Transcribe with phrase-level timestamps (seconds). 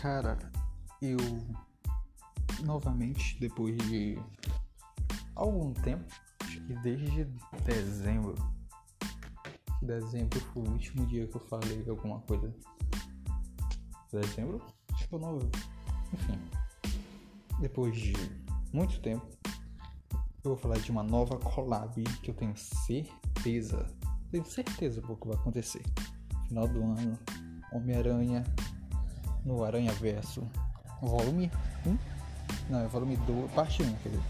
[0.00, 0.38] Cara,
[1.02, 1.18] eu
[2.64, 4.18] novamente, depois de
[5.34, 6.06] algum tempo,
[6.40, 7.26] acho que desde
[7.66, 8.34] dezembro.
[9.82, 12.50] Dezembro foi o último dia que eu falei alguma coisa.
[14.10, 14.62] Dezembro?
[14.90, 15.60] Acho que foi novembro.
[16.14, 16.40] Enfim.
[17.60, 18.14] Depois de
[18.72, 19.28] muito tempo,
[20.14, 23.86] eu vou falar de uma nova collab que eu tenho certeza,
[24.30, 25.82] tenho certeza que vai acontecer.
[26.48, 27.18] Final do ano,
[27.70, 28.42] Homem-Aranha
[29.44, 30.42] no Aranha Verso,
[31.00, 31.50] volume
[31.86, 31.98] 1?
[32.68, 34.24] Não, é volume 2, parte 1, quer dizer.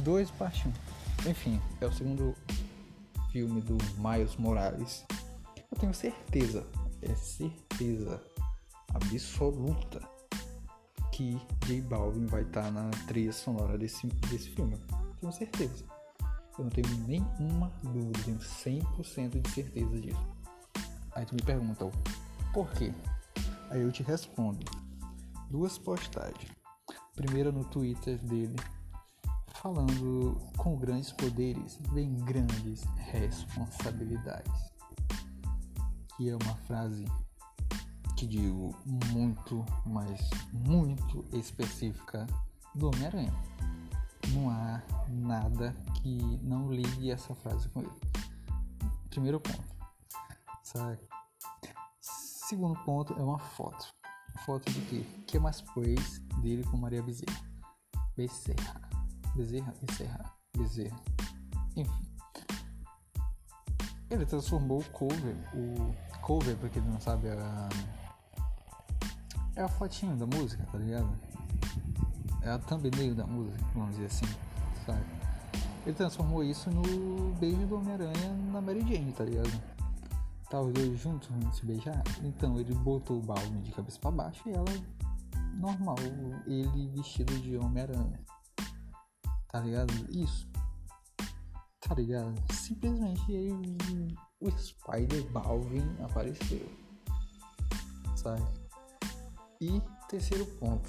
[0.00, 1.30] 2, parte 1.
[1.30, 2.34] Enfim, é o segundo
[3.30, 5.04] filme do Miles Morales.
[5.70, 6.66] Eu tenho certeza,
[7.02, 8.22] é certeza
[8.94, 10.00] absoluta
[11.12, 14.78] que J Balvin vai estar na trilha sonora desse, desse filme.
[15.20, 15.84] Tenho certeza.
[16.56, 20.26] Eu não tenho nenhuma dúvida, tenho 100% de certeza disso.
[21.12, 21.90] Aí tu me pergunta,
[22.52, 22.92] por quê?
[23.70, 24.64] Aí eu te respondo.
[25.50, 26.52] Duas postagens.
[27.14, 28.56] Primeira no Twitter dele,
[29.54, 34.52] falando com grandes poderes vem grandes responsabilidades.
[36.16, 37.04] Que é uma frase
[38.16, 38.74] que digo
[39.12, 42.26] muito, mas muito específica
[42.74, 43.32] do Homem-Aranha.
[44.32, 48.00] Não há nada que não ligue essa frase com ele.
[49.10, 49.76] Primeiro ponto.
[50.62, 50.98] Sabe?
[52.48, 53.86] Segundo ponto é uma foto.
[54.46, 55.04] Foto de quê?
[55.26, 57.38] Que mais praise dele com Maria Bezerra.
[58.16, 58.80] Bezerra.
[59.36, 60.96] Bezerra, Bezerra, Bezerra.
[61.76, 62.08] Enfim.
[64.08, 67.68] Ele transformou o cover, o cover, pra quem não sabe, é a,
[69.56, 71.14] é a fotinho da música, tá ligado?
[72.40, 74.26] É a thumbnail da música, vamos dizer assim,
[74.86, 75.04] sabe?
[75.84, 79.77] Ele transformou isso no beijo do Homem-Aranha na Mary Jane, tá ligado?
[80.50, 82.02] Tá os dois juntos vão se beijar.
[82.22, 84.64] Então ele botou o balde de cabeça para baixo e ela
[85.58, 85.96] normal,
[86.46, 88.20] ele vestido de Homem-Aranha.
[89.48, 89.92] Tá ligado?
[90.10, 90.48] Isso.
[91.80, 92.34] Tá ligado?
[92.52, 96.70] Simplesmente ele, o Spider Balvin apareceu.
[98.16, 98.42] Sabe?
[99.60, 100.88] E terceiro ponto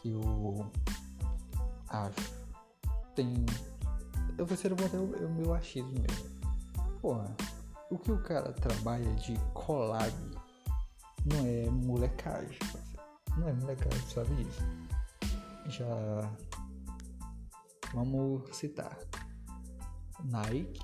[0.00, 0.70] que eu
[1.88, 2.42] acho
[3.14, 3.44] tem.
[4.38, 6.30] O terceiro ponto é o, é o meu achismo mesmo.
[7.00, 7.36] Porra,
[7.92, 10.12] o que o cara trabalha de collab
[11.26, 12.58] não é molecagem.
[13.36, 14.62] Não é molecagem, sabe disso.
[15.68, 15.86] Já
[17.94, 18.98] Vamos citar
[20.24, 20.80] Nike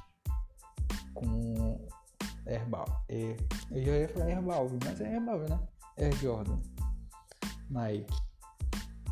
[1.15, 1.89] com
[2.47, 3.05] Herbal.
[3.09, 3.35] É,
[3.71, 5.59] eu já ia falar Herbal, mas é Herbal, né?
[5.97, 6.59] Air Jordan.
[7.71, 8.15] Nike.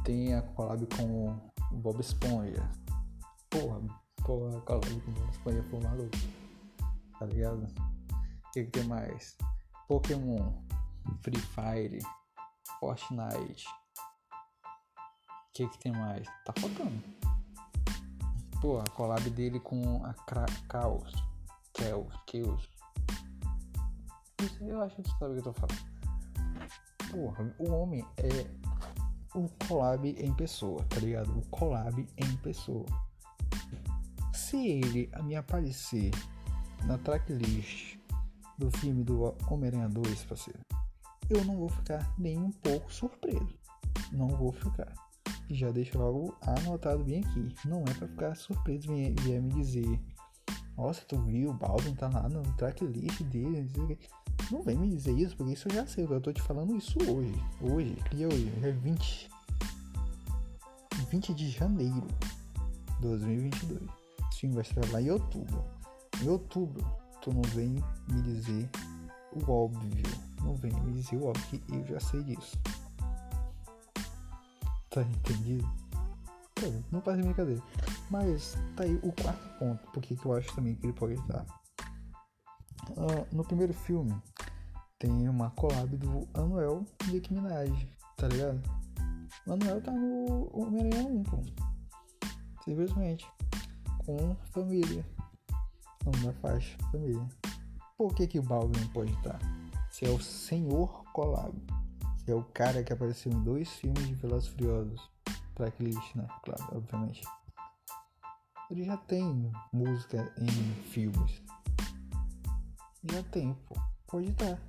[0.05, 1.41] Tem a collab com
[1.73, 2.71] Bob Esponja.
[3.49, 3.81] Porra,
[4.23, 6.46] porra, a collab com Bob Esponja foi maluco.
[7.19, 7.67] Tá ligado?
[7.67, 9.37] O que, que tem mais?
[9.89, 10.53] Pokémon,
[11.23, 11.99] Free Fire,
[12.81, 13.67] Fortnite.
[15.29, 16.27] O que, que tem mais?
[16.45, 17.03] Tá faltando.
[18.61, 20.15] Pô, a collab dele com a
[20.71, 21.13] Chaos.
[21.79, 22.13] Chaos.
[22.31, 22.69] Chaos.
[24.61, 25.97] Eu acho que tu sabe o que eu tô falando.
[27.11, 28.47] Porra, o homem é
[29.35, 31.39] o collab em pessoa, tá ligado?
[31.39, 32.87] O collab em pessoa.
[34.35, 36.11] Se ele me aparecer
[36.87, 37.99] na tracklist
[38.57, 40.61] do filme do Homem-Aranha 2, parceiro,
[41.29, 43.59] eu não vou ficar nem um pouco surpreso.
[44.13, 44.93] Não vou ficar
[45.51, 47.55] já deixo logo anotado bem aqui.
[47.65, 50.01] Não é para ficar surpreso e vier me dizer,
[50.77, 53.69] nossa, tu viu, o Baldwin tá lá no tracklist dele,
[54.51, 56.99] não vem me dizer isso, porque isso eu já sei, eu tô te falando isso
[57.11, 57.35] hoje.
[57.61, 58.53] Hoje, dia hoje?
[58.63, 59.31] É 20.
[61.11, 62.07] 20 de janeiro
[62.95, 63.83] de 2022.
[64.31, 65.76] Esse filme vai estrear lá em outubro.
[66.23, 66.85] Em outubro,
[67.21, 68.69] tu não vem me dizer
[69.33, 70.05] o óbvio.
[70.43, 72.59] Não vem me dizer o óbvio, que eu já sei disso.
[74.91, 75.69] Tá entendido?
[76.91, 77.63] não faz brincadeira.
[78.11, 81.45] Mas tá aí o quarto ponto, porque que eu acho também que ele pode estar.
[82.91, 84.15] Uh, no primeiro filme
[84.99, 87.71] tem uma collab do Anuel e Nicki Minaj,
[88.17, 88.63] tá ligado?
[89.47, 91.43] O Anuel tá no Homem-Aranha 1, pô.
[92.65, 93.27] Simplesmente.
[93.99, 95.05] Com família.
[96.25, 97.27] Na faixa, família.
[97.99, 99.39] Por que que o Balvin não pode estar?
[99.91, 101.55] Se é o senhor collab
[102.27, 105.11] é o cara que apareceu em dois filmes de Velozes Furiosos.
[105.55, 106.27] Tracklist, né?
[106.45, 107.23] Claro, obviamente.
[108.71, 111.41] Ele já tem música em filmes.
[113.05, 113.77] Já tem, pô.
[114.09, 114.61] Pode estar.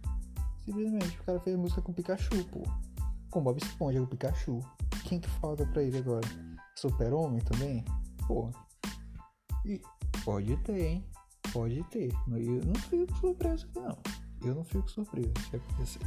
[0.63, 2.61] Simplesmente o cara fez música com Pikachu, pô.
[3.31, 4.59] Com Bob Esponja com Pikachu.
[5.05, 6.27] Quem que falta pra ele agora?
[6.75, 7.83] Super-Homem também?
[8.27, 8.51] Pô.
[9.65, 9.81] E
[10.23, 11.05] pode ter, hein?
[11.57, 12.13] Pode ter.
[12.27, 13.97] Eu não fico surpreso aqui, não.
[14.43, 15.99] Eu não fico surpreso se acontecer.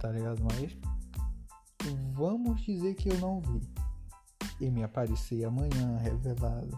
[0.00, 0.42] tá ligado?
[0.42, 0.76] Mas
[2.12, 3.60] vamos dizer que eu não vi.
[4.60, 6.76] E me aparecer amanhã revelado.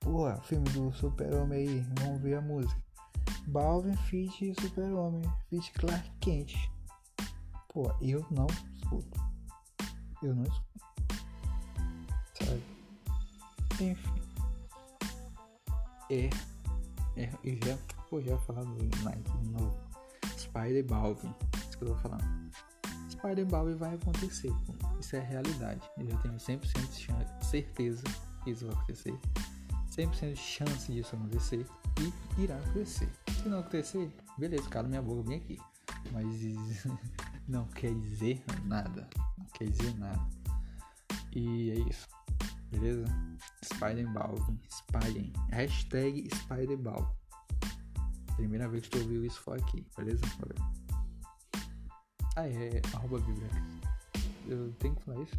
[0.00, 2.78] Pô, filme do Super-Homem aí, vamos ver a música.
[3.46, 6.54] Balvin Fit Super-Homem, Fit Clark Kent.
[7.72, 9.18] Pô, eu não escuto.
[10.22, 10.84] Eu não escuto.
[12.34, 12.62] Sabe?
[13.80, 14.23] Enfim.
[16.14, 16.30] É.
[17.16, 17.76] É, eu já,
[18.08, 19.76] pô, já falando Nike de novo.
[20.36, 21.34] Spider Balvin.
[21.68, 22.24] Isso que eu tô falando.
[23.08, 24.74] Spider Balvin vai acontecer, pô.
[25.00, 25.80] Isso é realidade.
[25.98, 28.04] Eu já tenho 100% de certeza
[28.44, 29.18] que isso vai acontecer.
[29.90, 31.66] 100% de chance disso acontecer.
[32.00, 33.08] E irá acontecer.
[33.42, 35.58] Se não acontecer, beleza, cala minha boca bem aqui.
[36.12, 36.26] Mas
[37.48, 39.08] não quer dizer nada.
[39.36, 40.24] Não quer dizer nada.
[41.34, 42.06] E é isso.
[42.70, 43.04] Beleza?
[43.64, 44.60] Spider-Balvin.
[44.68, 45.30] Spider.
[45.50, 47.14] Hashtag Spider-Balvin.
[48.36, 50.22] Primeira vez que tu ouviu isso foi aqui, beleza?
[52.36, 52.82] Ah, é.
[52.94, 53.48] Arroba Vibra.
[54.46, 55.38] Eu tenho que falar isso?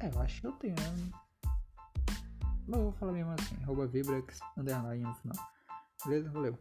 [0.00, 1.10] É, eu acho que eu tenho, né?
[2.68, 3.56] Mas eu vou falar mesmo assim.
[3.62, 5.36] Arroba Vibrax, underline no final.
[6.04, 6.30] Beleza?
[6.30, 6.58] Valeu.